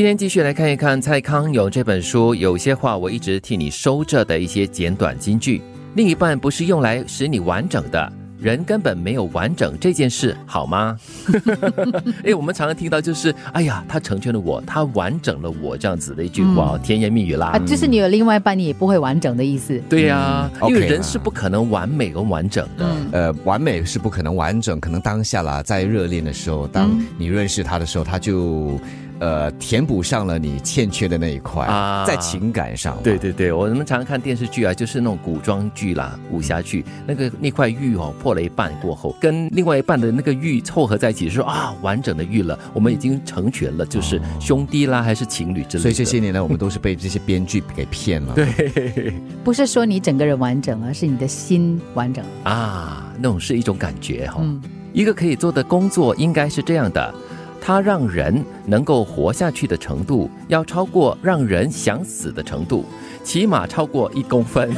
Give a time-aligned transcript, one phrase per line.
[0.00, 5.60] 今天继续来看一看蔡康永这本书，有些话我一直替你收着的一些简短金句。
[5.94, 10.96] 另一半不是用来使你完整的，人根本没有完整这件事，好吗？
[12.24, 17.48] 哎，我们常常听到就是，哎呀，他成全了我，他完整了我这样子的一句话，甜言蜜语啦。
[17.48, 19.78] 啊，就是你有另外一半，你也不会完整的意思。
[19.86, 22.96] 对呀，因为人是不可能完美跟完整的。
[23.12, 28.80] 呃，完美是不可能完整，可能当下啦，在热恋的时候，当你认识他的时候，他就。
[29.20, 32.96] 呃，填补上了你欠缺的那一块啊，在情感上。
[33.02, 45.78] 对对对，我们常常看电视剧啊，就是那种古装剧啦、武侠剧，那个那块玉哦破了一半过后，跟另外一半的那个玉凑合在一起，说啊完整的玉了，我们已经成全了，就是兄弟啦，还是情侣之类的。
[45.80, 48.34] 所以这些年来，我们都是被这些编剧给骗了。
[48.34, 49.12] 对，
[49.44, 54.42] 不是说你整个人完整，而是你的心完整啊，那种是一种感觉哈。
[54.94, 57.14] 一个可以做的工作应该是这样的。
[57.60, 62.84] 它让人能够活下去的程度，要超过让人想死的程度。
[63.22, 64.74] 起码超过一公分，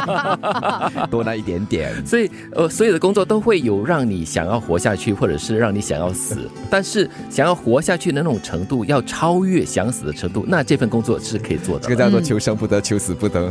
[1.10, 1.90] 多那一点点。
[2.06, 6.36] 所以，呃，所有的工作都会有让你想要活下去，或者是让你想要死。
[6.70, 11.88] 但是，想要活下去的那种程度，要超越想死的程度，那这份工作是可以做的。
[11.88, 13.50] 这个叫做求生不得，求死不得，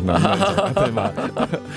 [0.75, 1.11] 对吗？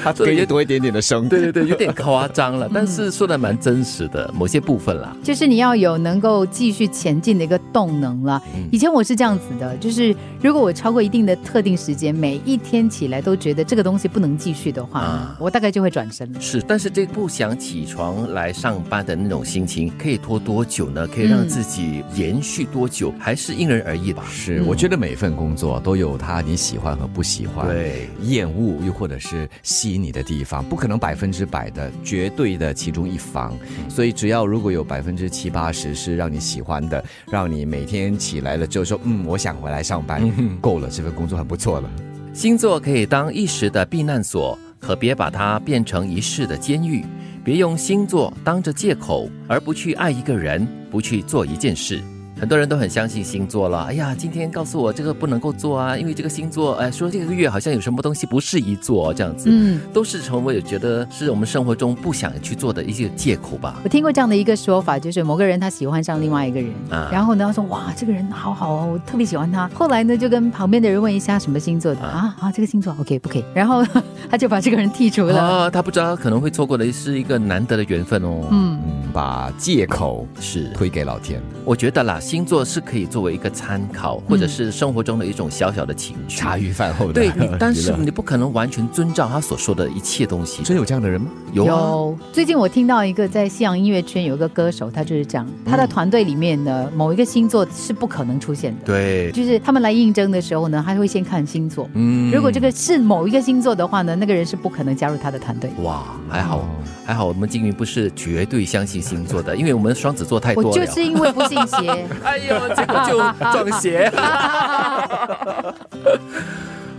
[0.05, 1.27] 他可以多一点点的生。
[1.27, 5.17] 对对对，有点夸张了，但是说的蛮真实的，某些部分啦。
[5.25, 8.43] 就是你要有能够继续前进的一个动能了。
[8.73, 16.41] 以前我是这样子的，就是如果我超过一定的特定时间，每一天起来都觉得这个东西不能继续的话，我大概就会转身了。
[16.41, 21.07] 是，但是这不想起床来上班的那种心情，可以拖多久呢？
[21.07, 23.15] 可以让自己延续多久？
[23.19, 24.25] 还是因人而异吧。
[24.29, 33.57] 是，我觉得每份工作都有它你喜欢和不喜欢，对，厌恶又或者是吸引你的地方，不可能百分之百的绝对的其中一方。
[33.89, 40.23] 所以只要如果有百分之七八十是让你喜欢的，让你每天起来了之后说，嗯，我想回来上班，
[40.61, 41.91] 够了，这份工作很不错了。
[42.33, 47.05] 星座可以当一时的避难所，可别把它变成一世的监狱。
[47.45, 52.01] 别用星座当着借口，而不去爱一个人，不去做一件事。
[52.41, 53.85] 很多人都很相信星座了。
[53.85, 63.81] 哎呀，今天告诉我这个不能够做啊，因为这个星座，哎，说这个月好像有什么东西不适宜做，这样子，嗯，都是成为觉得是我们生活中不想去做的一些借口吧。
[63.83, 69.69] 我听过这样的一个说法，就是某个人他喜欢上另外一个人，啊、然后呢他说哇，这个人好好哦，我特别喜欢他。
[69.75, 73.45] 后来呢就跟旁边的人问一下什么星座的啊啊，这个星座 OK 不可以？
[73.55, 73.85] 然后
[74.31, 75.41] 他就把这个人剔除了。
[75.41, 78.47] 啊，他不知道可能会错过的是一个难得的缘分哦。
[78.51, 81.43] 嗯嗯，把借口是推给老天。
[81.65, 83.09] 我觉得啦，星座是可以。
[83.09, 87.15] 作为一个参考，或者是生活中的一种小小的情趣，茶余饭后的。
[87.15, 90.63] 对， 但是你不可能完全遵照他所说的一切东西。
[90.63, 91.29] 真有这样的人吗？
[91.55, 92.17] 有。
[92.33, 98.85] 最近我听到一个在西洋音乐圈有一个歌手，他就是这样，他的团队里面呢某一个星座是不可能出现的。
[98.85, 101.89] 对，就是他们来应征的时候呢，他会先看星座。
[101.95, 105.71] 嗯，如果这个是某一个星座的话呢，那个人是不可能加入他的团队。
[105.83, 106.69] 哇，还好。
[107.07, 110.69] 还好我们金云不是绝对相信星座的，因为我们双子座太多了。
[110.69, 112.07] 我就是因为不信邪。
[112.23, 113.17] 哎呦，结果就
[113.51, 114.13] 撞邪。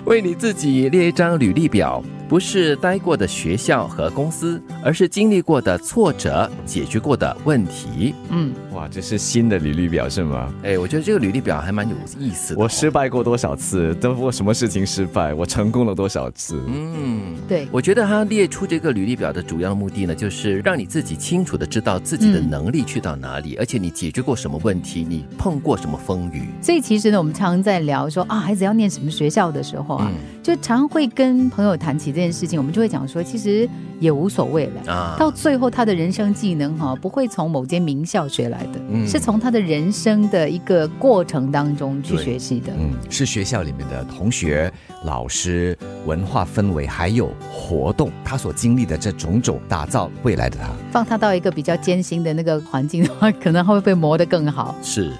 [0.05, 2.01] 为你自己列一张履历表。
[2.29, 8.13] 不是待过的学校和公司，而是经历过的挫折、解决过的问题。
[8.29, 10.53] 嗯，哇，这是新的履历表是吗？
[10.63, 12.61] 哎，我觉得这个履历表还蛮有意思的。
[12.61, 13.95] 我失败过多少次？
[13.95, 15.33] 都我什么事情失败？
[15.33, 16.61] 我成功了多少次？
[16.67, 17.67] 嗯，对。
[17.71, 26.43] 我觉得他列出这个履历表的主要目的呢，就是让你自己清楚的知道自己的能力去到哪里，而且你解决过什么问题，你碰过什么风雨。
[26.61, 30.11] 所以其实呢，我们常常在聊说啊，孩子要念什么学校的时候啊，
[30.49, 32.11] 就常会跟朋友谈起。
[32.11, 34.91] 这件事情，我们就会讲说，其实也无所谓了。
[34.91, 42.73] 啊，到最后，他的人生技能哈，不会从某间名校学来的，是从他的人生的一个过程当中去学习的。
[42.79, 44.73] 嗯，是学校里面的同学、
[45.05, 45.77] 老师、
[46.07, 50.69] 文化氛围，还有活动，他所经历的这种种，打造未来的他。
[50.89, 54.75] 放他到一个比较艰辛的那个环境的话，可能会被磨得更好。
[54.81, 55.11] 是，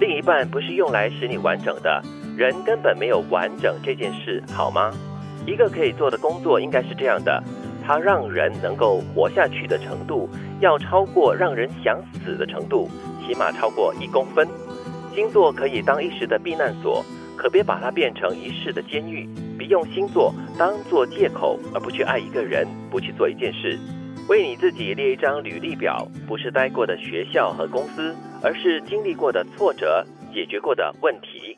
[0.00, 2.02] 另一半不是用来使你完整的，
[2.36, 4.90] 人根本没有完整这件事，好吗？
[5.46, 7.42] 一个可以做的工作应该是这样的：
[7.84, 10.28] 它让人能够活下去的程度，
[10.60, 12.88] 要超过让人想死的程度，
[13.26, 14.48] 起码超过一公分。
[15.14, 17.04] 星座可以当一时的避难所，
[17.36, 19.28] 可别把它变成一世的监狱。
[19.58, 23.78] 别用星座当做借口，而不去爱一个人，不去做一件事。
[24.28, 31.51] 为你自己列一张履历表，不是待过的学校和公司，而是经历过的挫折、解决过的问题。